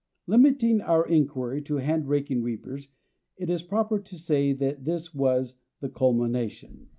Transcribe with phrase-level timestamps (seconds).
[0.25, 2.87] Limiting our inquiry to hand raking reapers
[3.37, 6.89] it is proper to say that this was the culmination.